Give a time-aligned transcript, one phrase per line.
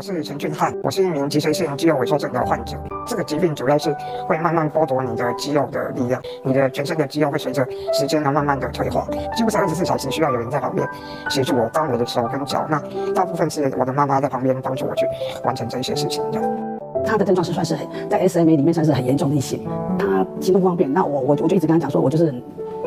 [0.00, 2.74] 我是陈俊翰，我是一名脊髓性肌肉萎缩症的患者。
[3.06, 3.94] 这个疾病主要是
[4.26, 10.88] 会慢慢剥夺你的肌肉的力量，你的全身的肌肉会随着时间而慢慢的退化，几乎是二十四小时需要有人在旁边
[11.28, 12.66] 协助我帮我的手跟脚。
[12.70, 12.82] 那
[13.12, 15.04] 大部分是我的妈妈在旁边帮助我去
[15.44, 16.24] 完成这些事情。
[16.32, 19.58] 这样，他的症状是算是很在 SMA 里面算是很严重的一些，
[19.98, 20.90] 他行动不方便。
[20.90, 22.34] 那我我我就一直跟他讲说，我就是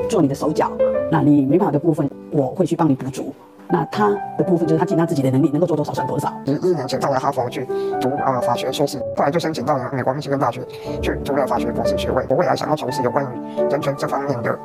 [0.09, 0.71] 做你的手脚，
[1.11, 3.31] 那你没办法的部分，我会去帮你补足。
[3.73, 6.31] 那他的部分就是他尽他自己的能力，能够做多少算多少。
[6.45, 7.65] 一一年前到了哈佛去
[7.99, 10.61] 读呃法学硕士，后来就申请到了美国密歇根大学
[11.01, 12.23] 去读了法学博士学位。
[12.29, 14.55] 我未来想要从事有关于人权这方面的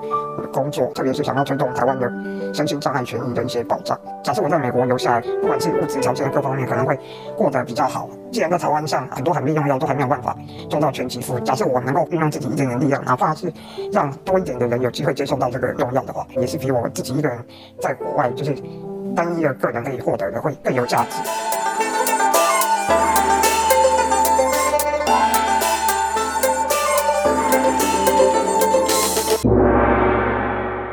[0.52, 2.06] 工作，特别是想要推动台湾的
[2.52, 3.98] 身心障碍权益的一些保障。
[4.22, 6.98] 假设我在美国留下来，不管是物质条件各方面可能会
[7.34, 8.10] 过得比较好。
[8.30, 10.36] 既然在台湾上很多罕病用药都还没有办法
[10.68, 13.50] 做到全给付，假设我能够运用自己一点点力量，哪怕是
[13.90, 17.38] 让多一点的人有机会接受到这个用药的话，也是比我自己一个人
[17.80, 18.54] 在国外就是。
[19.18, 21.16] 单一的个人可以获得的会更有价值。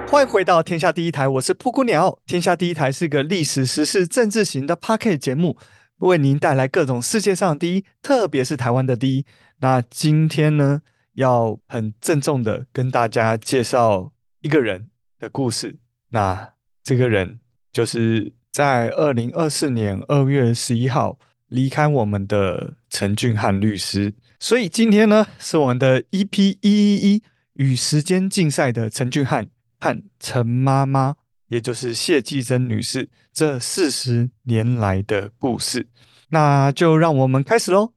[0.08, 2.18] 欢迎回到天下第一台，我是噗咕鸟。
[2.26, 5.56] 天下第一台是个历史、时事、政治型的 Podcast 节目，
[5.98, 9.26] 为您带来各种世界上第一，特别是台湾的第一。
[9.60, 10.82] 那今天呢，
[11.14, 14.90] 要很郑重的跟大家介绍一个人
[15.20, 15.78] 的故事。
[16.10, 17.42] 那这个人。
[17.76, 27.24] 就是在二零二四年二月十一号离开我们的陈俊翰律师，所以今天呢是我们的 EP 一一一
[27.56, 29.50] 与时间竞赛的陈俊翰
[29.82, 31.16] 和陈妈妈，
[31.50, 35.90] 也就是谢继珍女士这四十年来的故事，
[36.30, 37.92] 那就让我们开始喽。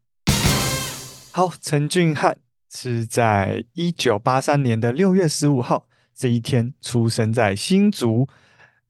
[1.30, 2.36] 好，陈俊翰
[2.68, 8.26] 是在一九八三年的六月十五号这一天出生在新竹。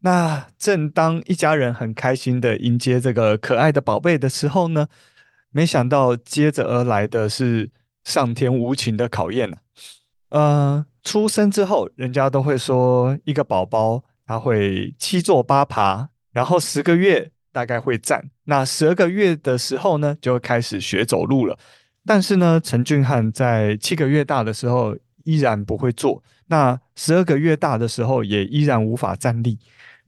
[0.01, 4.87] 那正当一家人很开心的迎接这个可爱的宝贝的时候呢，
[5.51, 7.71] 没想到接着而来的是
[8.05, 9.59] 上天无情的考验。
[10.29, 21.58] 呃，出生之后，人家都会说一个宝宝他会七坐八爬，然后十个月大概会站，那十二个月的时候呢，就开始学走路了。
[22.07, 29.58] 但是呢，陈俊翰在七个月大的时候依然不会坐，那十二个月大的时候也依然无法站立。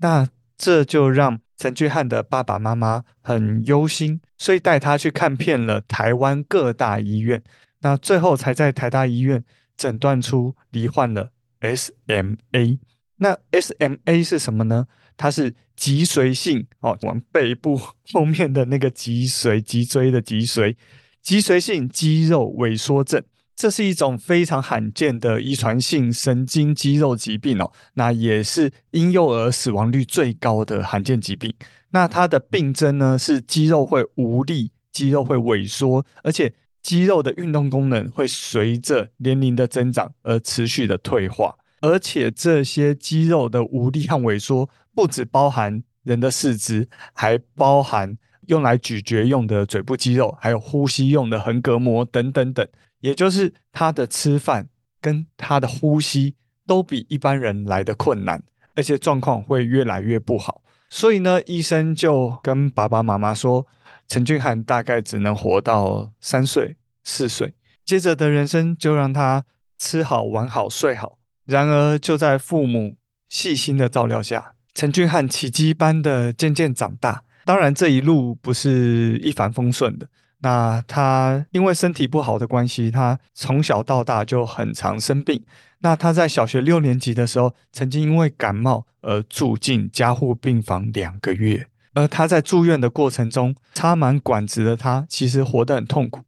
[0.01, 7.43] 那这就让陈俊翰的爸爸妈妈很忧心，所以带他去看遍了台湾各大医院，
[7.81, 9.45] 那最后才在台大医院
[9.77, 11.31] 诊断出罹患了
[11.61, 12.79] SMA。
[13.17, 14.87] 那 SMA 是什么呢？
[15.17, 17.79] 它是脊髓性哦，往背部
[18.13, 20.77] 后面的那个脊髓，脊椎的脊髓，
[21.21, 23.23] 脊髓性肌肉萎缩症。
[23.61, 31.53] 这是一种非常罕见的遗传性神经肌肉疾病哦，那也是婴幼儿死亡率最高的罕见疾病。
[31.91, 36.51] 那它的病征呢，是肌肉会无力，肌肉会萎缩，而且
[36.83, 41.55] 肌肉的运动功能会随着年龄的增长而持续的退化。
[41.83, 48.17] 而且这些肌肉的无力和萎缩，不只包含人的四肢，还包含
[48.47, 52.67] 用来咀嚼用的嘴部肌肉，还有呼吸用的横膈膜等等等。
[53.01, 54.69] 也就是他的吃饭
[55.01, 56.35] 跟他的呼吸
[56.67, 58.43] 都比一般人来的困难，
[58.75, 60.63] 而且状况会越来越不好。
[60.89, 63.67] 所以呢，医生就跟爸爸妈妈说，
[64.09, 69.45] 陈俊翰大概只能活到三岁、四岁，接着的人生就让他
[69.79, 71.19] 吃好、玩好、睡好。
[71.47, 72.97] 然而，就在父母
[73.29, 77.23] 细心的照料下，陈俊翰奇迹般的渐渐长大。
[77.45, 80.07] 当然，这一路不是一帆风顺的。
[80.43, 85.45] 那他因为身体不好的关系，他从小到大就很常生病。
[85.81, 91.67] 那他在小学六年级的时候，曾经因为感冒而住进加护病房两个月。
[91.95, 96.21] 而他在住院的过程中，插满管子的他其实活得很痛苦。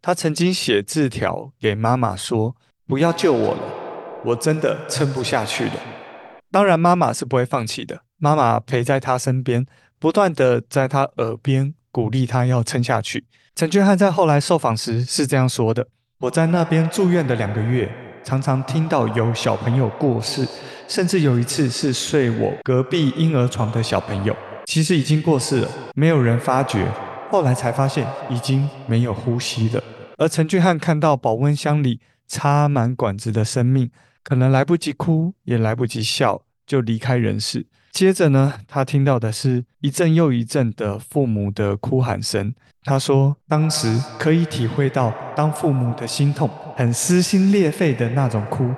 [0.00, 2.56] 他曾经写字条给妈妈说
[2.88, 3.62] ：“不要救我了，
[4.24, 5.74] 我真的撑不下去了。”
[6.50, 8.02] 当然，妈妈是不会放弃的。
[8.18, 9.66] 妈妈陪在他身边，
[9.98, 13.26] 不断地在他耳边鼓励他要撑下去。
[13.54, 15.86] 陈俊翰在后来受访时是这样说的
[16.18, 17.90] ：“我在那边住院的两个月，
[18.24, 20.48] 常常听到有小朋友过世，
[20.88, 24.34] 甚至有一次是睡我隔壁婴儿床的小朋友，
[24.64, 26.90] 其实已经过世了，没有人发觉，
[27.30, 29.84] 后来才发现已经没有呼吸了。
[30.16, 33.90] 而陈俊翰看到保温箱里插满管子的生命，
[34.24, 42.54] 可能来不及哭，也来不及笑，就离开人世。”接着呢，他听到的是一阵又一阵的父母的哭喊声。
[42.84, 48.74] 他说，当时可以体会到当父母的心痛，很撕心裂肺的那种哭。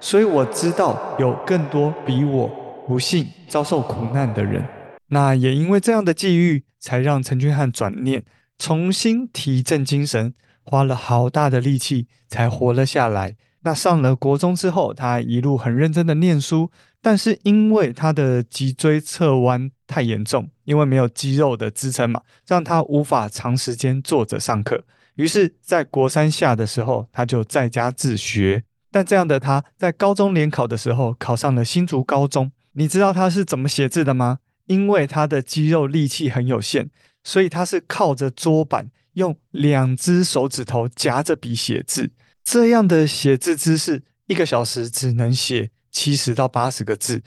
[0.00, 2.48] 所以我知道有更多比我
[2.88, 4.66] 不幸遭受苦难的人。
[5.08, 8.24] 那也因为这样的际遇，才让陈俊翰转念
[8.58, 10.32] 重新提振精神，
[10.64, 13.36] 花了好大的力气才活了下来。
[13.64, 16.70] 那上了国中之后，他一路很认真的念书，
[17.00, 24.84] 但是因为他的脊椎侧弯太严重，因为没有肌肉的支撑嘛，让他无法长时间坐着上课。
[25.14, 28.62] 于是，在国三下的时候，他就在家自学。
[28.90, 32.52] 但这样的他，在高中联考的时候，考上了新竹高中。
[32.72, 34.40] 你知道他是怎么写字的吗？
[34.66, 36.90] 因为他的肌肉力气很有限，
[37.22, 42.10] 所以他是靠着桌板，用两只手指头夹着笔写字。
[42.44, 47.22] 这样的写字姿势，一个小时只能写七十到八十个字。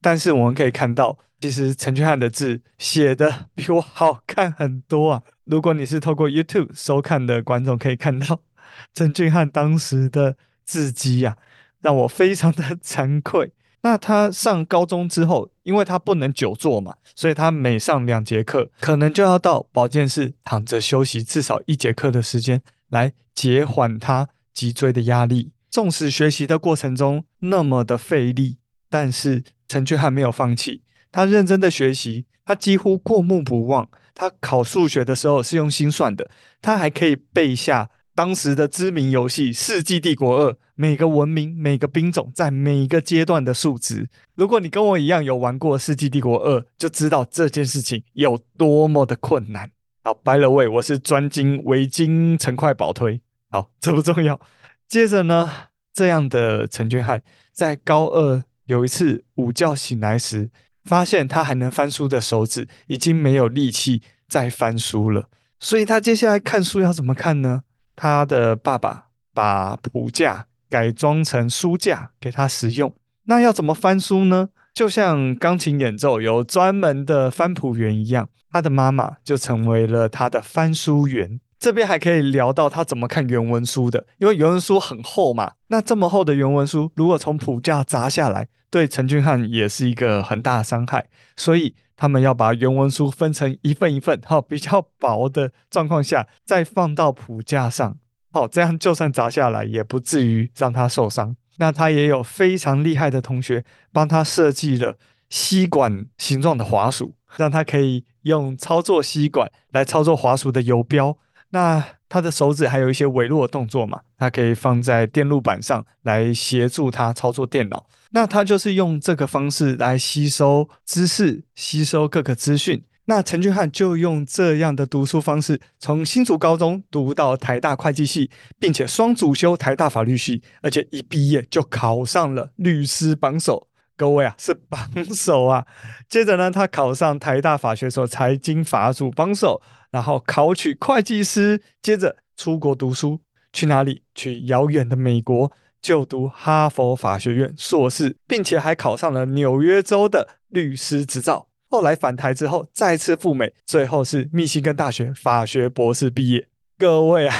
[0.00, 5.22] 但是我们可以看到，其实陈俊翰的字写得比我好看很多啊。
[5.44, 8.40] 如果你是透过 YouTube 收看的观众，可以看到
[8.94, 11.36] 陈俊翰当时的字迹呀，
[11.80, 13.52] 让我非常的惭愧。
[13.82, 25.52] 那他上高中之后，因为他不能久坐嘛，所以他每上两节课，可能就要到保健室躺着休息至少一节课的时间，来减缓他脊椎的压力。
[25.70, 28.58] 纵使学习的过程中那么的费力，
[28.90, 33.88] 但是陈俊翰没有放弃，他认真的学习，他几乎过目不忘。
[34.14, 44.06] 他考数学的时候是用心算的，他还可以背下当时的知名游戏《世纪帝国二》，每个文明、每个兵种在每一个阶段的数值。
[44.34, 49.70] 如果你跟我一样有玩过《世纪帝国二》，就知道这件事情有多么的困难。
[50.04, 53.18] 好，by the way，我是专精维京成块保推。
[53.52, 54.40] 好，这不重要。
[54.88, 55.48] 接着呢，
[55.92, 57.22] 这样的陈俊翰
[57.52, 60.50] 在高二有一次午觉醒来时，
[60.84, 65.28] 发现他还能翻书的手指已经没有力气再翻书了，
[65.60, 67.64] 所以他接下来看书要怎么看呢？
[67.94, 72.94] 他的爸爸把谱架改装成书架给他使用。
[73.24, 74.48] 那要怎么翻书呢？
[74.72, 81.38] 就像钢琴演奏有专门的翻谱员一样，他的妈妈就成为了他的翻书员。
[81.62, 85.52] 这边还可以聊到他怎么看原文书的，因为原文书很厚嘛。
[85.68, 91.06] 那这么厚的原文书，如果从谱架砸下来，对陈俊翰也是一个很大的伤害。
[91.36, 97.96] 所以他们要把原文书分成一份一份，好，比较薄的状况下再放到谱架上，
[98.32, 101.36] 好，这样就算砸下来也不至于让他受伤。
[101.58, 104.96] 那他也有非常厉害的同学帮他设计了
[105.30, 111.16] 吸管形状的滑鼠，让他可以用操作吸管来操作滑鼠的游标。
[111.52, 117.86] 那他的手指还有一些微弱的动作嘛，他可以放在电路板上来协助他操作电脑。
[118.10, 122.82] 那他就是用这个方式来吸收知识、吸收各个资讯。
[123.06, 133.66] 那陈俊翰就用这样的读书方式，从新竹高中读到台大会计系，并且双主修台大法律系，而且一毕业就考上了律师榜首。
[133.96, 134.80] 各位啊， 是榜
[135.14, 135.66] 首啊！
[136.08, 139.60] 接着呢，他考上台大法学所财经法组榜首。
[139.92, 143.20] 然后考取会计师，接着出国读书，
[143.52, 144.02] 去哪里？
[144.14, 145.52] 去遥远的美国
[145.82, 151.46] 就读哈佛法学院硕士，并且还考上了纽约州的律师执照。
[151.68, 156.48] 后来返台之后，再次赴美，最后是密西根大学法学博士毕业。
[156.78, 157.36] 各位啊，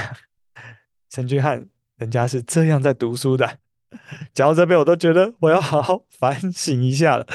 [1.08, 1.66] 陈俊翰，
[1.96, 3.56] 人家是这样在读书的。
[4.34, 7.26] 讲到这边，我都觉得我要好好反省一下了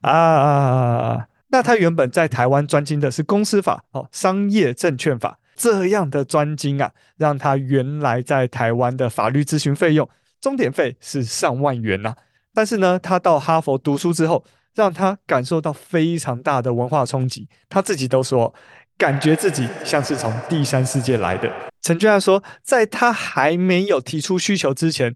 [0.00, 1.26] 啊。
[1.48, 10.08] 那他原本在台湾专精的是公司法、哦商业证券法这样的专精啊，让他原来在台湾的法律咨询费用
[10.40, 12.16] 钟点费是上万元呐、啊。
[12.54, 17.48] 但是呢，他到哈佛读书之后，让他感受到非常大的文化冲击。
[17.68, 18.52] 他自己都说，
[18.96, 21.50] 感觉自己像是从第三世界来的。
[21.82, 25.14] 陈俊翰说，在他还没有提出需求之前，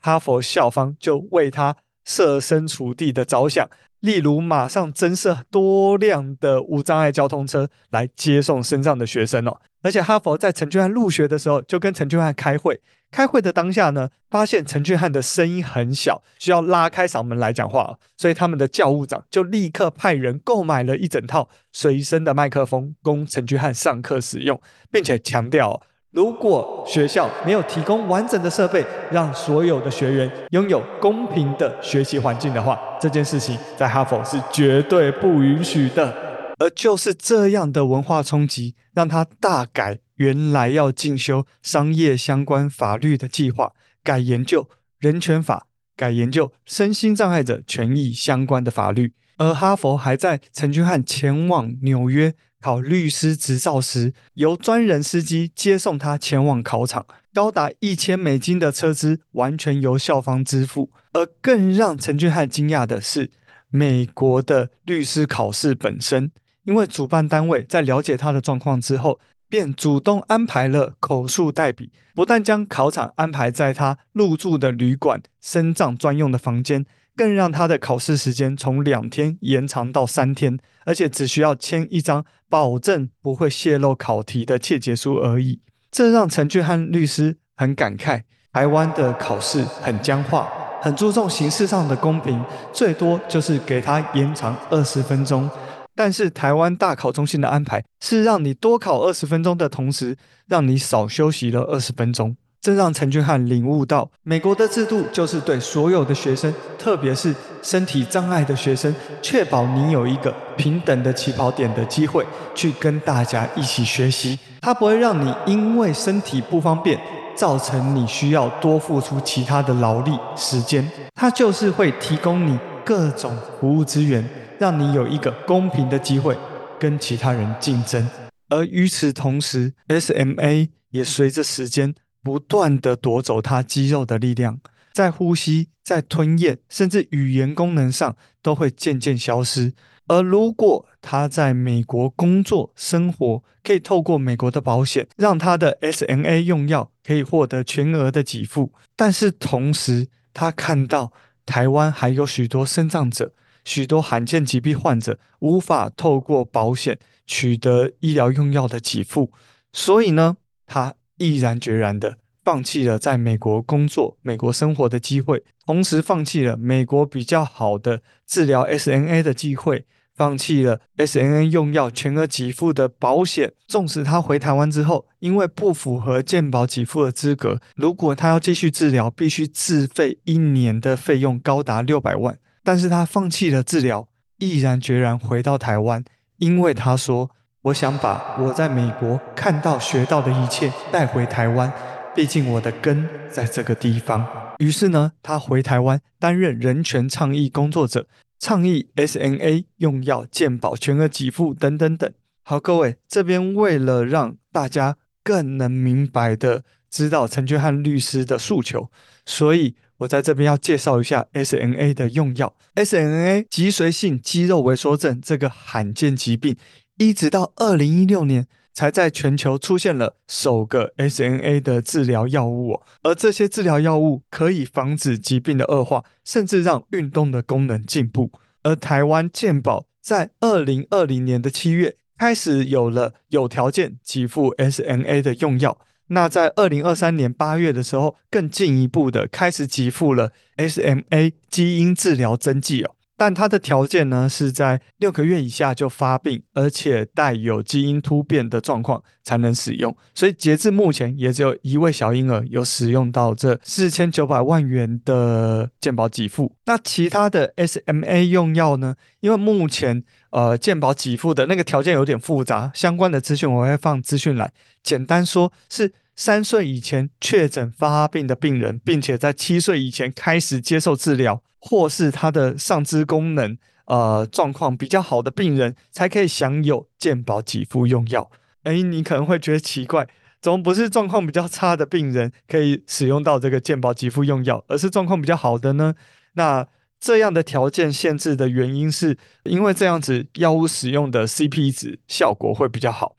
[0.00, 3.68] 哈佛校方就为他设身处地的着想。
[4.00, 9.60] 例如，马上增设多辆的无障碍交通车来接送身障的学生哦。
[9.82, 12.80] 而且，哈佛在陈俊翰入学的时候就跟陈俊翰开会。
[13.10, 24.60] 开会的当下呢，发现陈俊翰的声音很小，需要拉开嗓门来讲话，所以他们的教务长就立刻派人购买了一整套随身的麦克风供陈俊翰上课使用，
[24.92, 25.82] 并且强调。
[26.16, 28.82] 如果学校没有提供完整的设备，
[29.12, 36.10] 让所有的学员拥有公平的学习环境的话，这件事情在哈佛是绝对不允许的。
[36.58, 49.12] 而就是这样的文化冲击，让他大改原来要进修商业相关法律的计划，改研究人权法，改研究身心障碍者权益相关的法律。
[49.36, 52.32] 而哈佛还在陈君汉前往纽约。
[52.66, 60.90] 考律师执照时，由专人司机接送他前往考场，高达一千美金的车资完全由校方支付。
[61.12, 63.30] 而更让陈俊翰惊讶的是，
[63.68, 66.32] 美国的律师考试本身，
[66.64, 85.60] 因为主办单位在了解他的状况之后，便主动安排了口述代笔，不但将考场安排在他入住的旅馆身障专用的房间，更让他的考试时间从两天延长到三天，而且只需要签一张保证不会泄露考题的切结书而已。
[85.90, 88.22] 这让陈俊翰律师很感慨：
[88.52, 90.48] 台湾的考试很僵化，
[90.80, 95.48] 很注重形式上的公平，最多就是给他延长二十分钟。
[95.94, 102.36] 但是台湾大考中心的安排是让你多考二十分钟的同时，让你少休息了二十分钟。
[102.66, 107.32] 这让陈俊翰领悟到，美国的制度就是对所有的学生，特别是
[107.62, 108.92] 身体障碍的学生，
[109.22, 114.36] 确保你有一个平等的起跑点的机会，去跟大家一起学习。
[114.60, 117.00] 他不会让你因为身体不方便，
[117.36, 120.84] 造成你需要多付出其他的劳力时间。
[121.14, 124.28] 他就是会提供你各种服务资源。
[124.58, 126.36] 让你有一个公平的机会
[126.80, 128.08] 跟其他人竞争，
[128.48, 131.94] 而与此同时，SMA 也随着时间
[132.26, 134.58] 不断地夺走他肌肉的力量，
[134.92, 139.72] 在呼吸、在吞咽，甚至语言功能上都会渐渐消失。
[140.08, 148.72] 而如果他在美国工作生活，可以透过美国的保险，让他的 SMA 用药可以获得全额的给付。
[148.96, 151.12] 但是同时，他看到
[151.44, 153.32] 台湾还有许多身障者。
[153.64, 159.30] 许多罕见疾病患者无法透过保险取得医疗用药的给付，
[159.72, 173.52] 所以呢，他毅然决然的放弃了在美国工作、美国生活的机会，同时放弃了美国比较好的治疗 SNA 的机会，放弃了 SNA 用药全额给付的保险。
[173.66, 182.38] 纵使他回台湾之后，因为不符合健保给付的资格，如果他要继续治疗，必须自费一年的费用高达六百万。
[182.62, 184.08] 但是他放弃了治疗，
[184.38, 186.04] 毅然决然回到台湾，
[186.38, 187.30] 因为他说
[187.66, 191.72] ：“我想把我在美国看到学到的一切带回台湾，
[192.14, 194.24] 毕竟我的根在这个地方。”
[194.58, 198.06] 于是呢，他回台湾担任人权倡议工作者，
[198.38, 202.08] 倡议 SNA 用药健保全额给付等等等。
[202.44, 208.92] 好，各位，这边为了让大家更能明白的知道陈俊翰律师的诉求，
[209.24, 209.74] 所以。
[210.00, 212.52] 我在这边要介绍一下 SNA 的用药。
[212.74, 216.54] SNA 脊髓性肌肉萎缩症这个罕见疾病，
[216.98, 222.82] 一直到二零一六年才在全球出现了首个 SMA 的治疗药物哦。
[223.02, 228.30] 而这些治疗药物可以防止疾病的恶化，甚至让运动的功能进步。
[228.62, 235.78] 而台湾健保在二零二零年的七月开始有了有条件给付 SMA 的用药。
[236.08, 249.96] 那在二零二三年八月的时候，更进一步的开始给付了 SMA 基因治疗针剂哦，但它的条件呢是在六个月以下就发病，而且带有基因突变的状况才能使用。
[250.14, 256.54] 所以截至目前，也只有一位小婴儿有使用到这四千九百万元的健保给付。
[256.66, 258.94] 那其他的 SMA 用药呢？
[259.20, 264.52] 因为目前呃健保给付的那个条件有点复杂，相关的资讯我会放资讯栏。
[264.82, 278.30] 简单说，是三岁以前确诊发病的病人，并且在七岁以前开始接受治疗，或是他的上肢功能呃状况比较好的病人，才可以享有健保给付用药。
[278.62, 280.06] 诶，你可能会觉得奇怪，
[280.40, 285.94] 怎么不是状况比较差的病人可以使用到这个健保给付用药，而是状况比较好的呢？
[286.34, 286.64] 那
[287.00, 293.16] 这样的条件限制的原因是，因为这样子药物使用的 CP 值效果会比较好。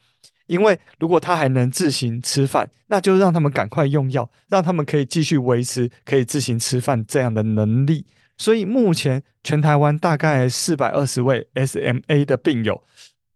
[0.48, 8.06] 因为如果他还能自行吃饭，那就让他们赶快用药，让他们可以继续维持可以自行吃饭这样的能力。
[8.38, 12.84] 所以目前全台湾大概四百二十位 SMA 的病友，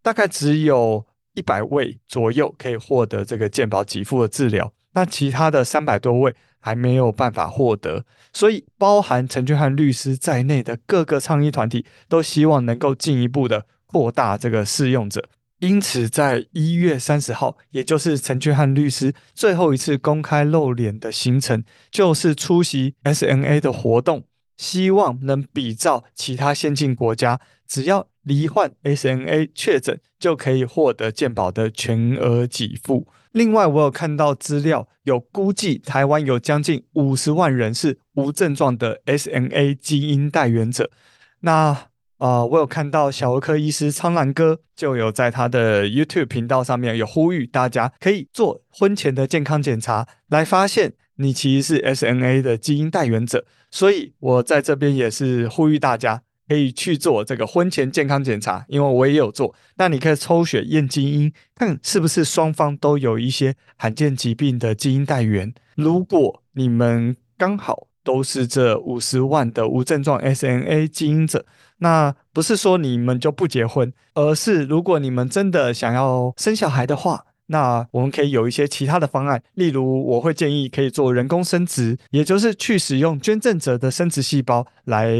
[0.01, 8.05] 大概只有一百位左右可以获得这个健保给付的治疗，那其他的三百多位还没有办法获得。
[8.33, 15.27] 所以包含陈俊翰律师在内的各个倡议团体都希望能够进一步的扩大这个适用者。
[15.59, 24.23] 因此，在一月三十号，也就是陈俊翰律师最后一次公开露脸的行程，就是出席 SMA 的活动，
[24.57, 33.07] 希望能比照其他先进国家，只要罹患 SMA 确诊，就可以获得健保的全额给付。
[33.31, 40.91] 另外，我有看到资料，有估计台湾有将近五十万人是无症状的 SMA 基因带原者。
[41.39, 53.43] 那啊、我有看到小儿科医师苍兰哥就有在他的 YouTube 频道上面有呼吁大家可以做婚前的健康检查，来发现你其实是 SMA 的基因带原者。
[53.71, 59.55] 所以我在这边也是呼吁大家可以去做这个婚前健康检查，因为我也有做。
[59.77, 65.53] 那你可以抽血验基因，看是不是双方都有一些罕见疾病的基因带源。
[65.75, 71.45] 如果你们刚好都是这五十万的无症状 SNA 基因者，
[71.77, 77.25] 那不是说你们就不结婚，而是如果你们真的想要生小孩的话。
[77.51, 85.13] 那我们可以有一些其他的方案，例如我会建议可以做人工生殖，也就是去使用捐赠者的生殖细胞来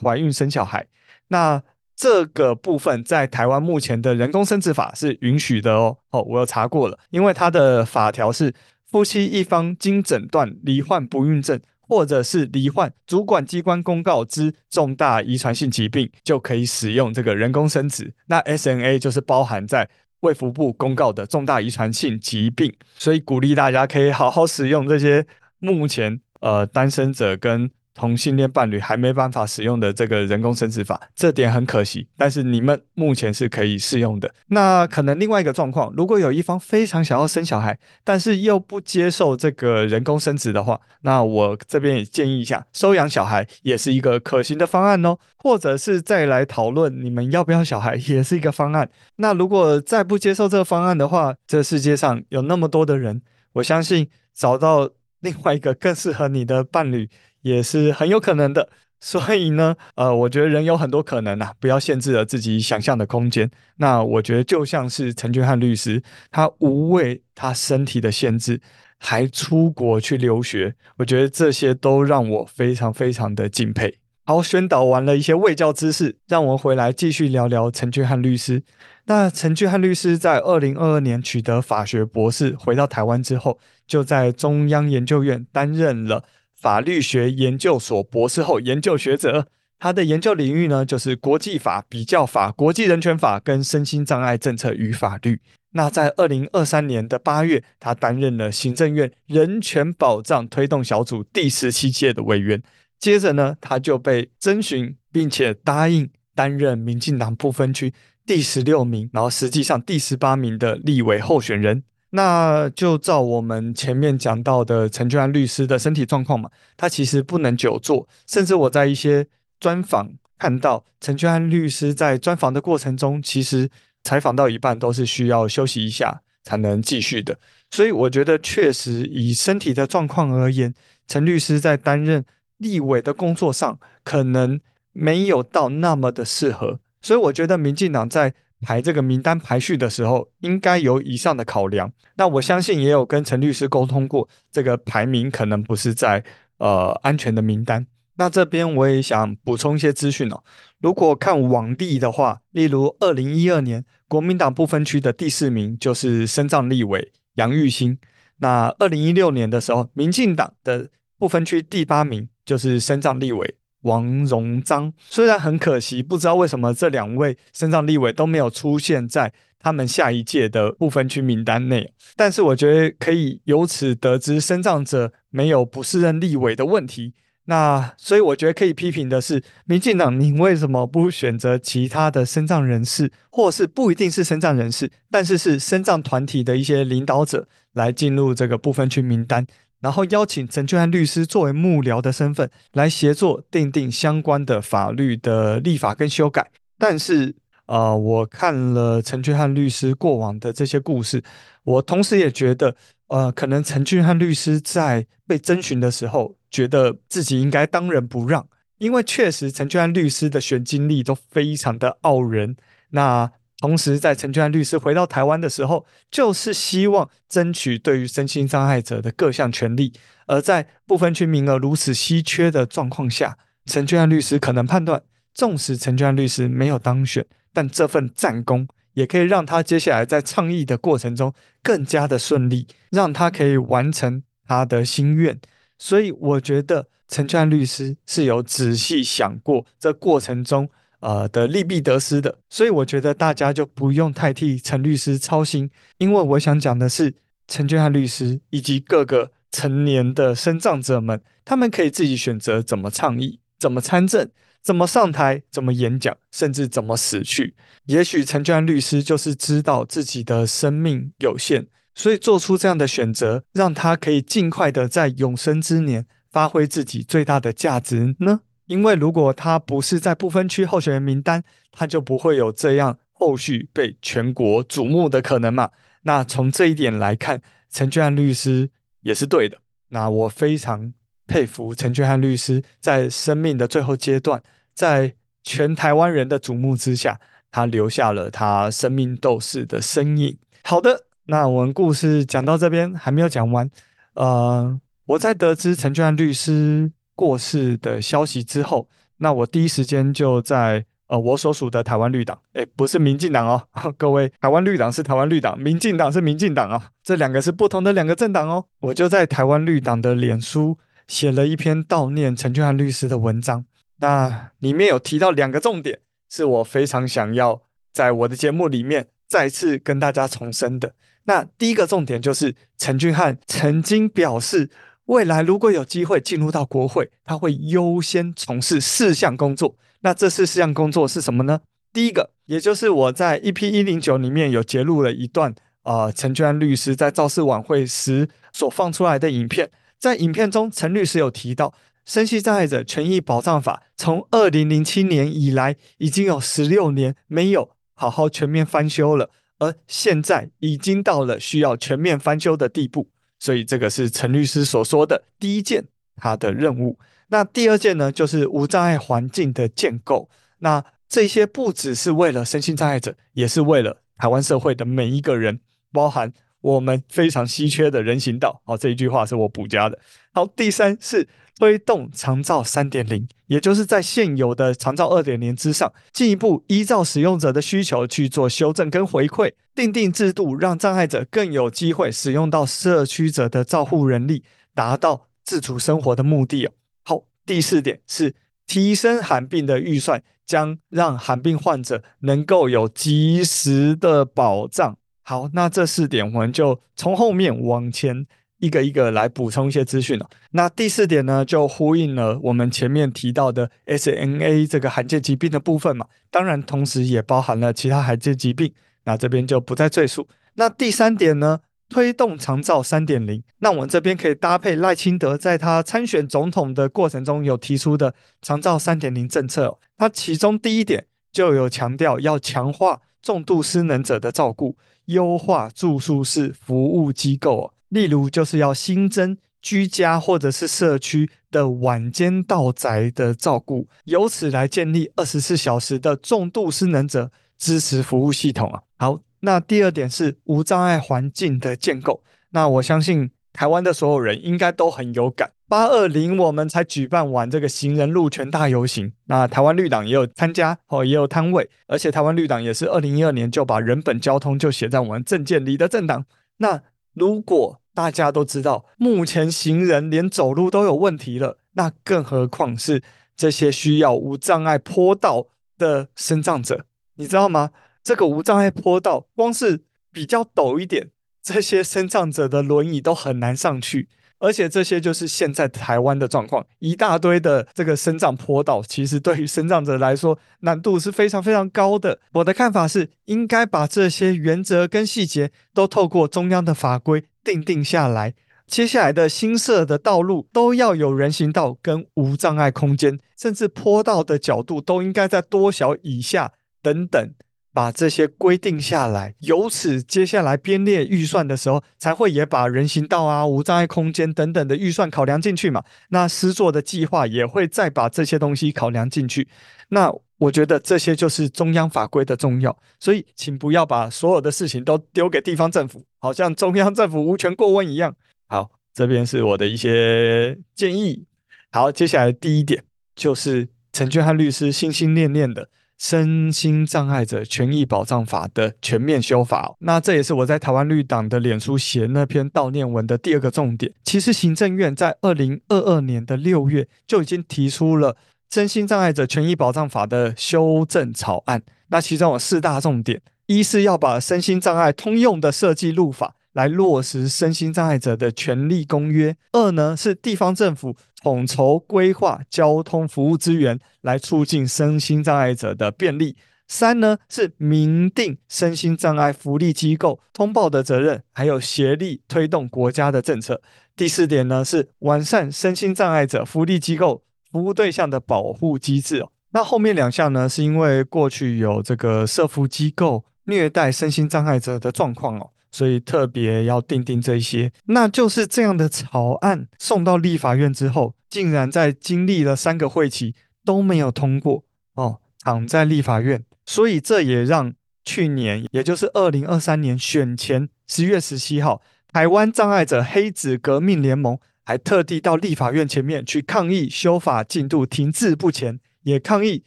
[0.00, 0.86] 怀孕生小孩。
[1.28, 1.62] 那
[1.94, 5.98] 这个部分在台湾目前的人工生殖法是允许的哦。
[6.08, 8.54] 哦，我有查过了，因为它的法条是
[8.90, 18.14] 夫妻一方经诊断罹患不孕症，或者是罹患主管机关公告之重大遗传性疾病，就可以使用这个人工生殖。
[18.28, 19.86] 那 SNA 就是包含在。
[20.24, 25.26] 卫福部公告的重大遗传性疾病，所以鼓励大家可以好好使用这些
[25.58, 32.06] 目前呃单身者跟同性恋伴侣还没办法使用的这个人工生殖法，这点很可惜。
[32.16, 34.28] 但是你们目前是可以适用的。
[34.48, 45.16] 那可能另外一个状况，如果有一方非常想要生小孩，但是又不接受这个人工生殖的话，那我这边也建议一下，收养小孩也是一个可行的方案哦。
[45.36, 48.88] 或者是再来讨论你们要不要小孩，也是一个方案。
[49.16, 53.20] 那如果再不接受这个方案的话，这世界上有那么多的人，
[53.52, 54.88] 我相信找到
[55.20, 57.08] 另外一个更适合你的伴侣。
[57.44, 58.68] 也是很有可能的，
[59.00, 63.50] 所以呢，呃，我觉得人有很多可能呐，不要限制了自己想象的空间。
[63.76, 68.60] 那我觉得就像是陈俊翰律师，他无畏他身体的限制，
[68.98, 73.98] 还出国去留学，我觉得这些都让我非常非常的敬佩。
[74.24, 78.62] 好，宣导完了一些卫教知识，让我们回来继续聊聊陈俊翰律师。
[79.04, 86.24] 那陈俊翰律师在二零二二年取得法学博士，回到台湾之后，就在中央研究院担任了。
[86.64, 95.42] 法律学研究所博士后研究学者，他的研究领域呢，就是国际法、比较法、国际人权法跟身心障碍政策与法律。
[95.72, 102.62] 那在二零二三年的八月，他担任了行政院人权保障推动小组第十七届的委员。
[102.98, 107.92] 接着呢，他就被征询，并且答应担任民进党不分区
[108.24, 111.82] 第十六名，然后实际上第十八名的立委候选人。
[112.16, 119.26] 那就照我们前面讲到的陈俊安律师的身体状况嘛，他其实不能久坐，甚至我在一些
[119.58, 123.68] 专访看到陈俊安律师在专访的过程中，其实
[124.04, 127.36] 采访到一半都是需要休息一下才能继续的。
[127.72, 130.72] 所以我觉得确实以身体的状况而言，
[131.08, 132.24] 陈律师在担任
[132.58, 134.60] 立委的工作上可能
[134.92, 136.78] 没有到那么的适合。
[137.02, 138.34] 所以我觉得民进党在。
[138.64, 141.92] 排这个名单排序的时候，应该有以上的考量。
[142.16, 146.24] 那我相信也有跟陈律师沟通过，这个排名可能不是在
[146.58, 147.86] 呃安全的名单。
[148.16, 150.42] 那这边我也想补充一些资讯哦。
[150.80, 157.98] 如果看往例的话，例如二零一二年国民党不分区的第四名就是身障立委杨玉兴。
[158.38, 163.54] 那二零一六年的时候，民进党的不分区第八名就是身障立委。
[163.84, 177.14] 王荣章虽然很可惜，不知道为什么这两位身障立委都没有出现在他们下一届的部分区名单内，但是我觉得可以由此得知身障者没有不适任立委的问题。
[177.46, 189.46] 那所以我觉得可以批评的是，民进党你为什么不选择其他的身障人士，或是不一定是身障人士，但是是身障团体的一些领导者来进入这个部分区名单？
[189.84, 196.50] 然后邀请陈俊翰律师作为幕僚的身份来协作订定相关的法律的立法跟修改。
[196.78, 197.34] 但是，
[197.66, 201.22] 呃，我看了陈俊翰律师过往的这些故事，
[201.64, 202.74] 我同时也觉得，
[203.08, 212.56] 呃，可能陈俊翰律师在被征询的时候，觉得自己应该当仁不让，因为确实陈俊翰律师的选经历都非常的傲人。
[212.88, 213.30] 那
[213.64, 219.94] 同时，在陈俊安律师回到台湾的时候，就是希望争取对于身心障碍者的各项权利。
[220.26, 227.24] 而在不分区名额如此稀缺的状况下，陈俊安律师可能判断，纵使陈俊安律师没有当选，
[227.54, 235.40] 但这份战功也可以让他接下来在倡议的过程中更加的顺利，让他可以完成他的心愿。
[235.78, 240.68] 所以，我觉得陈俊安律师是有仔细想过这过程中。
[241.04, 247.14] 呃的利弊得失的，所以我觉得大家就不用太替陈律师操心，因为我想讲的是
[247.46, 254.30] 陈俊翰律师以及各个成年的生障者们，他们可以自己选择怎么倡议、怎么参政、
[254.62, 257.54] 怎么上台、怎么演讲，甚至怎么死去。
[257.84, 268.40] 也许陈俊翰律师就是知道自己的生命有限，所以做出这样的选择，让他可以尽快的在永生之年发挥自己最大的价值呢。
[268.66, 275.70] 因为如果他不是在不分区候选人名单，他就不会有这样后续被全国瞩目的可能嘛。
[276.02, 279.58] 那从这一点来看，陈俊翰律师也是对的。
[279.88, 280.92] 那我非常
[281.26, 284.42] 佩服陈俊翰律师在生命的最后阶段，
[284.74, 290.36] 在全台湾人的瞩目之下，他留下了他生命斗士的身影。
[290.62, 293.70] 好的，那我们故事讲到这边还没有讲完。
[294.14, 303.62] 呃，我在得知陈俊翰律师过世的消息之后，那我第一时间就在呃我所属的台湾绿党，诶，不是民进党哦，
[303.96, 308.64] 各位，台湾绿党是台湾绿党，民进党是民进党啊，这两个是不同的两个政党哦。
[308.80, 313.64] 我就在台湾绿党的脸书写了一篇悼念陈俊翰律师的文章，
[313.98, 320.94] 那里面有提到两个重点，是我非常想要在我的节目里面再次跟大家重申的。
[321.26, 324.68] 那第一个重点就是陈俊翰曾经表示，
[325.06, 329.76] 未来如果有机会进入到国会，他会优先从事四项工作。
[330.00, 331.60] 那这四项工作是什么呢？
[331.92, 339.70] 第一个，也就是我在 EP 一零九里面有揭露了一段，呃，陈俊翰律师在造势晚会时所放出来的影片。
[339.98, 341.72] 在影片中，陈律师有提到，
[342.04, 353.08] 身心障碍者权益保障法从二零零七年以来，已经有十六年没有好好全面翻修了，而现在已经到了需要全面翻修的地步。
[353.38, 355.84] 所以这个是陈律师所说的第一件
[356.16, 356.98] 他的任务。
[357.28, 360.28] 那第二件呢，就是无障碍环境的建构。
[360.58, 365.60] 那这些不只是为了身心障碍者，也是为了台湾社会的每一个人，
[365.92, 368.60] 包含我们非常稀缺的人行道。
[368.64, 369.98] 好，这一句话是我补加的。
[370.32, 371.26] 好，第三是
[371.58, 379.52] 推动长照三点零，也就是在现有的长照二点零之上，进一步依照使用者的需求去做修正跟回馈。
[379.74, 386.72] 订定制度，让障碍者更有机会使用到社区者的照护人力，达到自主生活的目的哦。
[387.02, 388.34] 好，第四点是
[388.66, 394.96] 提升罕病的预算，将让罕病患者能够有及时的保障。
[395.22, 398.26] 好，那这四点我们就从后面往前
[398.64, 400.28] 一个一个来补充一些资讯了。
[400.52, 408.72] 那第四点呢，就呼应了我们前面提到的 SNA 这个罕见疾病的部分嘛，当然同时也包含了其他罕见疾病。
[409.04, 410.26] 那这边就不再赘述。
[410.54, 413.42] 那第三点呢，推动长照三点零。
[413.58, 419.78] 那我们这边可以搭配赖清德在他参选总统的过程中有提出的长照三点零政策。
[419.98, 427.73] 他其中第一点就有强调要强化重度失能者的照顾，优化住宿式服务机构哦。
[427.94, 438.82] 例如，就是要新增居家或者是社区的晚间到宅的照顾，由此来建立二十四小时的重度失能者支持服务系统啊。
[438.98, 442.20] 好，那第二点是无障碍环境的建构。
[442.50, 445.52] 那我相信台湾的所有人应该都很有感。
[445.68, 456.24] 八二零我们才举办完这个行人路权大游行，那台湾绿党也有参加哦，也有摊位，而且台湾绿党也是二零一二年就把人本交通就写在我们政见里的政党。
[456.56, 456.82] 那
[457.14, 463.02] 如果大家都知道，目前行人连走路都有问题了，那更何况是
[463.36, 465.46] 这些需要无障碍坡道
[465.78, 467.70] 的生障者，你知道吗？
[468.02, 471.10] 这个无障碍坡道，光是比较陡一点，
[471.42, 474.08] 这些生障者的轮椅都很难上去。
[474.44, 482.18] 而且这些就是现在台湾的状况，一大堆的这个生长坡道，其实对于身障者来说难度是非常非常高的。
[482.34, 488.34] 我的看法是，应该把这些原则跟细节都透过中央的法规定定下来。
[488.66, 496.52] 接下来的新设的道路都要有人行道跟无障碍空间，甚至坡道的角度都应该在多小以下
[496.82, 497.30] 等等。
[497.74, 505.82] 把这些规定下来，由此接下来编列预算的时候，才会也把人行道啊、无障碍空间等等的预算考量进去嘛。
[506.10, 509.48] 那施作的计划也会再把这些东西考量进去。
[509.88, 510.08] 那
[510.38, 518.14] 我觉得这些就是中央法规的重要，所以请不要把所有的事情都丢给地方政府，好像中央政府无权过问一样。
[518.46, 521.24] 好，这边是我的一些建议。
[521.72, 522.84] 好，接下来第一点
[523.16, 525.68] 就是陈俊翰律师心心念念的。
[526.06, 533.90] 身心障碍者权益保障法的全面修法，那这也是我在台湾绿党的脸书写那篇悼念文的第二个重点。
[534.04, 538.18] 其实行政院在二零二二年的六月就已经提出了
[538.50, 546.34] 身心障碍者权益保障法的修正草案，那其中有四大重点：一是要把身心障碍通用的设计入法。
[546.54, 549.34] 来落实身心障碍者的权利公约。
[549.50, 556.36] 二呢是地方政府统筹规划交通服务资源，来促进身心障碍者的便利。
[556.68, 563.62] 三呢是明定身心障碍福利机构通报的责任，还有协力推动国家的政策。
[563.96, 569.30] 第四点呢是完善身心障碍者福利机构服务对象的保护机制哦。
[569.52, 577.72] 那后面两项呢，是因为过去有这个社福机构虐待身心障碍者的状况哦，所以特别要定定这些。
[577.86, 583.34] 那就是这样的草案送到立法院之后，竟然在经历了三个会期
[583.64, 584.62] 都没有通过
[584.94, 586.44] 哦，躺在立法院。
[586.64, 591.82] 所以这也让去年，也就是二零二三年选前十月十七号，
[592.12, 598.78] 台湾障碍者黑子革命联盟还特地到立法院前面去抗议修法进度停滞不前。
[599.02, 599.64] 也抗议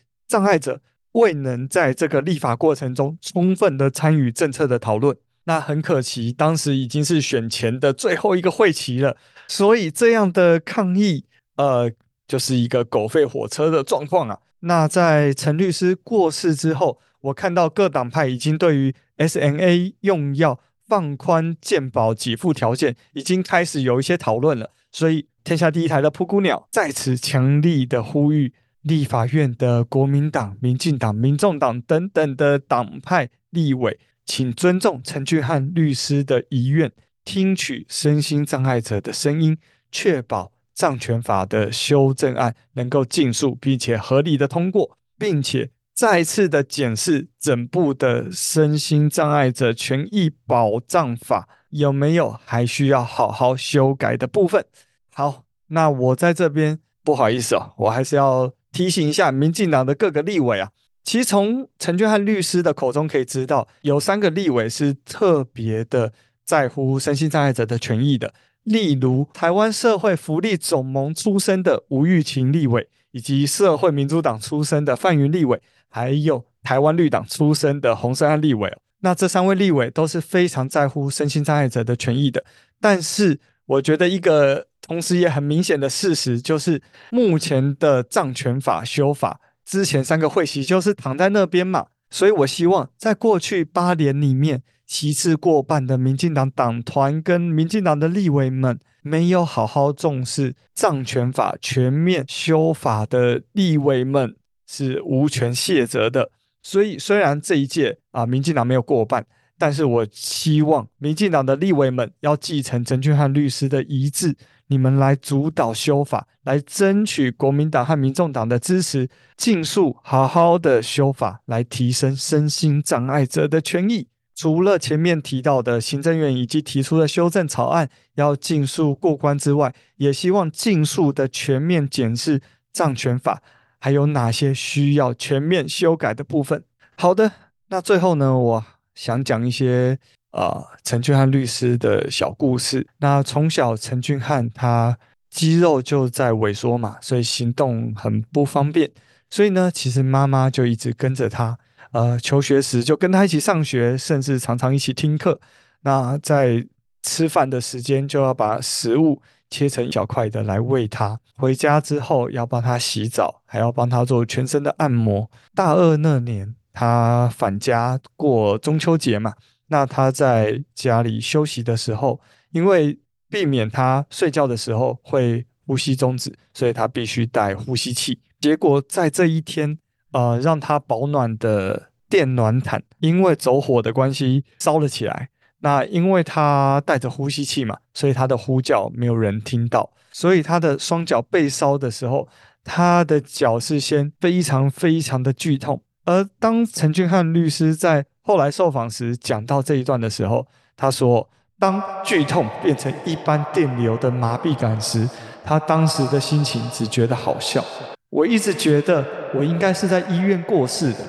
[0.26, 5.18] 障碍者未能在这个立法过程中充分的参与政策的讨论，
[5.48, 11.24] 那很可惜，当时已经是选前的最后一个会期了，所以这样的抗议，
[11.56, 11.92] 呃，
[12.28, 14.40] 就是一个狗吠火车的状况啊。
[14.60, 24.72] 那在陈律师过世之后，我看到各党派已经对于 SMA 用药放宽健保给付条件，已经开始有一些讨论了。
[24.92, 28.54] 所以，天下第一台的噗咕鸟在此强力的呼吁。
[28.84, 36.92] 立法院的国民党、民进党、民众党等等的党派立委，请尊重陈俊翰律师的遗愿，
[37.26, 39.58] 听取身心障碍者的声音，
[39.92, 54.64] 确保障权法的修正案能够尽速并且合理的通过，并且再次的检视整部的身心障碍者权益保障法有没有还需要好好修改的部分。
[55.12, 58.54] 好，那我在这边不好意思哦，我还是要。
[58.70, 60.70] 提醒一下民进党的各个立委啊，
[61.08, 66.12] 其实从陈俊翰律师的口中可以知道，有三个立委是特别的
[66.44, 78.70] 在乎身心障碍者的权益的，例如台湾社会福利总盟出身的吴玉琴立委，以及社会民主党出身的范云立委，还有台湾绿党出身的洪胜安立委。
[79.00, 82.44] 那这三位立委都是非常在乎身心障碍者的权益的，
[82.82, 84.68] 但是我觉得一个。
[84.80, 89.38] 同时也很明显的事实就是，目前的障权法修法
[89.68, 106.32] 之前三个会期就是躺在那边嘛，所以我希望在过去八年里面，席次过半的民进党党团跟民进党的立委们没有好好重视藏权法全面修法的立委们是无权卸责的。
[106.64, 109.26] 所以虽然这一届啊，民进党没有过半，
[109.58, 114.34] 但是我希望民进党的立委们要继承陈俊翰律师的遗志。
[114.70, 124.08] 你们来主导修法，来争取国民党和民众党的支持，尽速好好的修法，来提升身心障碍者的权益。
[124.36, 133.42] 除了前面提到的行政院以及提出的修正草案要尽速过关之外，也希望尽速的全面检视障权法，
[133.80, 136.64] 还有哪些需要全面修改的部分。
[136.98, 137.32] 好的，
[137.70, 139.98] 那最后呢，我想讲一些。
[140.32, 142.88] 啊，陈俊翰律师的小故事。
[143.00, 144.98] 那从小陈俊翰他
[145.30, 148.92] 肌肉就在萎缩嘛，所以行动很不方便。
[149.30, 151.58] 所以呢，其实妈妈就一直跟着他。
[151.92, 155.40] 呃，求学时就跟他一起上学，甚至常常一起听课。
[155.82, 156.68] 那在
[157.02, 161.20] 吃饭的时间就要把食物切成小块的来喂他。
[161.38, 165.30] 回家之后要帮他洗澡，还要帮他做全身的按摩。
[165.56, 169.34] 大二那年，他返家过中秋节嘛。
[169.68, 172.20] 那他在家里休息的时候，
[172.52, 172.98] 因为
[173.30, 178.20] 避免他睡觉的时候会呼吸终止，所以他必须带呼吸器。
[178.40, 179.78] 结果在这一天，
[180.12, 185.30] 呃，让他保暖的电暖毯因为走火的关系烧了起来。
[185.60, 192.30] 那因为他带着呼吸器嘛，所以他的呼叫没有人听到，所以他的双脚被烧的时候，
[192.64, 195.82] 他的脚是先非常非常的剧痛。
[196.06, 201.26] 而当陈俊翰律师在后来受访时讲到这一段的时候，他说
[201.58, 205.10] ：“当剧痛变成一般电流的麻痹感时，
[205.46, 207.64] 他当时的心情只觉得好笑。
[208.10, 211.00] 我一直觉得我应该是在医院过世的，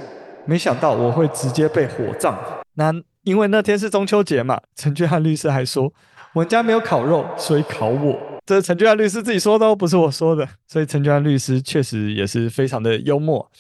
[0.44, 2.38] 没想到我会直接被火葬。
[2.74, 5.92] 那因为那天是中秋节嘛，陈俊汉律师还说
[6.34, 8.16] 我们家没有烤肉，所以烤我。
[8.46, 10.46] 这是陈俊翰律师自己说的，不是我说的。
[10.68, 13.50] 所以陈俊翰律师确实也是非常的幽默。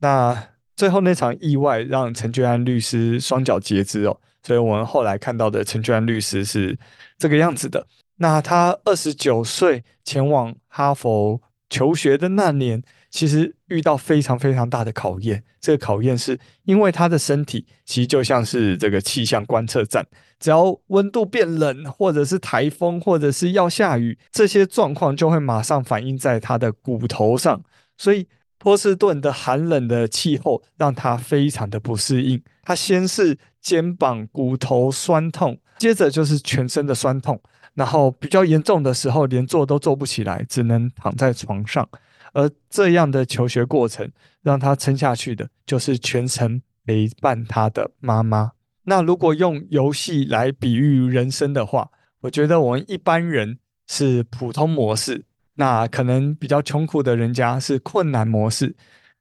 [0.00, 0.44] 那。”
[0.74, 6.76] 最后那场意外让陈俊安律师双脚截肢哦，所以我们后来看到的陈俊安律师是
[7.18, 7.86] 这个样子的。
[8.16, 15.42] 那他二十九岁前往哈佛求学的那年，其实遇到非常非常大的考验。
[15.60, 20.06] 这个考验是因为他的身体其实就像是这个气象观测站，
[20.40, 27.62] 只要温度变冷，或者是台风，或者是要下雨，这些状况就会马上反映在他的骨头上，
[27.98, 28.26] 所以。
[28.62, 32.40] 波士顿的寒冷的气候让他非常的不适应。
[32.62, 37.42] 他先是肩膀骨头酸痛，接着就是全身的酸痛，
[37.74, 41.88] 然后比较严重的时候连坐都坐不起来，只能躺在床上。
[42.32, 44.08] 而这样的求学过程
[44.42, 48.52] 让他撑下去的，就是全程陪伴他的妈妈。
[48.84, 55.24] 那如果用游戏来比喻人生的话，我觉得我们一般人是普通模式，
[55.62, 58.74] 那可能比较穷苦的人家是困难模式。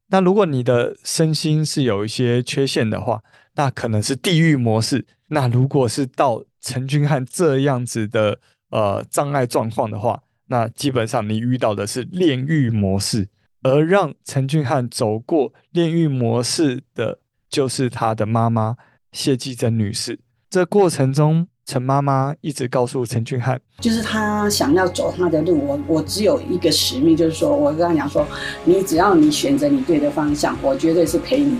[0.08, 3.22] 那如果你的身心是有一些缺陷的话，
[3.54, 5.06] 那可能是地狱模式。
[5.28, 8.40] 那如果是到陈俊翰这样子的
[8.72, 13.30] 呃障碍状况的话，那基本上你遇到的是炼狱模式。
[13.62, 18.76] 而让陈俊翰走过炼狱模式的，就是他的妈妈
[19.12, 20.18] 谢继珍女士。
[20.50, 28.28] 这过程中，陈妈妈一直告诉陈俊翰，就是他想要走他的路，我我只有一个使命，就是说我跟他讲说，
[28.66, 31.60] 你只要你选择你对的方向，我绝对是陪你，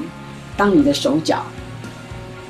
[0.58, 1.46] 当你的手脚，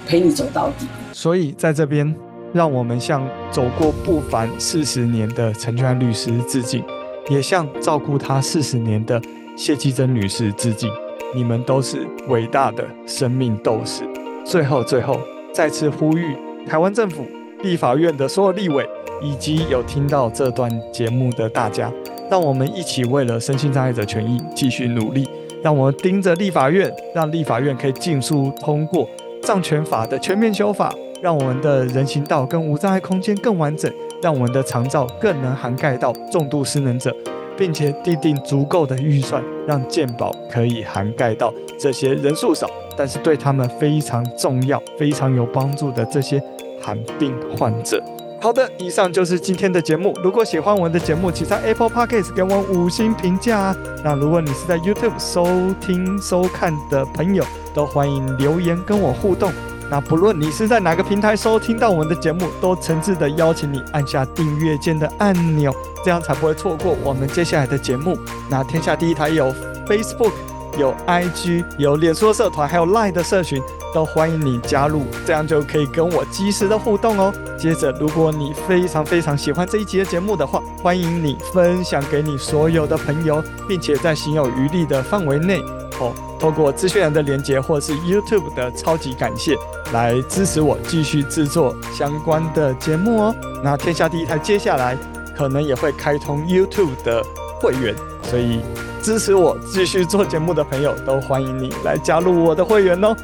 [0.08, 0.88] 陪你走到底。
[1.14, 2.16] 所以在这边，
[2.52, 6.84] 让我们向走过不凡四十年的陈俊翰律师致敬，
[7.30, 9.22] 也向照顾他四十年的
[9.56, 10.90] 谢继珍女士致敬。
[11.36, 14.02] 你们都是伟大的生命斗士。
[14.44, 15.20] 最后，最后，
[15.54, 17.24] 再次呼吁台湾政府。
[17.64, 18.88] 立法院的所有立委，
[19.22, 21.92] 以及有听到这段节目的大家，
[22.30, 25.28] 让我们一起为了身心障碍者权益继续努力。
[25.64, 29.08] 让我们盯着立法院，让立法院可以尽速通过。
[29.44, 33.92] 障权法的全面修法，让我们的人行道跟无障碍空间更完整，
[34.24, 37.16] 让我们的长照更能涵盖到重度失能者，
[37.56, 46.42] 并且订定足够的预算，让健保可以涵盖到这些人数少，但是对他们非常重要、非常有帮助的这些。
[46.82, 48.04] 寒病患者。
[48.42, 50.14] 好的，以上就是今天的节目。
[50.24, 53.76] 如果喜欢我们的节目，请在 Apple Podcast 给我们五星评价。
[54.04, 55.46] 那如果你是在 YouTube 收
[55.80, 59.52] 听收看的朋友，都欢迎留言跟我互动。
[59.92, 65.72] 那不论你是在哪个平台收听到我们的节目，都诚挚的邀请你按下订阅键的按钮，
[66.04, 68.18] 这样才不会错过我们接下来的节目。
[68.50, 69.54] 那天下第一台有
[69.86, 70.32] Facebook。
[70.78, 73.62] 有 IG，有脸书社团，还有 Line 的社群，
[73.94, 77.34] 都欢迎你加入，这样就可以跟我及时的互动哦。
[77.58, 85.62] 接着，如果你非常非常喜欢这一集的节目的话，欢迎你分享给你所有的朋友，并且在行有余力的范围内，
[86.00, 89.56] 哦，透过资讯栏的连接或是 YouTube 的超级感谢，
[89.94, 93.36] 来支持我继续制作相关的节目哦。
[93.64, 94.98] 那天下第一台接下来
[95.38, 97.24] 可能也会开通 YouTube 的
[97.62, 98.60] 会员，所以。
[99.04, 103.16] 支持我继续做节目的朋友，都欢迎你来加入我的会员哦。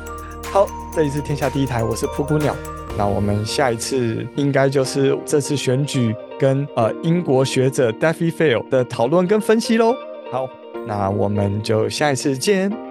[0.52, 2.56] 好，这里是天下第一台，我是噗噗鸟。
[2.98, 9.94] 那我们下一次应该就是这次选举跟呃英国学者 Daffy Fail 的讨论跟分析喽。
[10.32, 10.50] 好，
[10.88, 12.87] 那我们就下一次见。